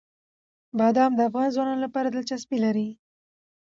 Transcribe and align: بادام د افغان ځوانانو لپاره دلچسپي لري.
بادام 0.77 1.11
د 1.15 1.19
افغان 1.29 1.47
ځوانانو 1.55 1.83
لپاره 1.85 2.07
دلچسپي 2.09 2.57
لري. 2.65 2.87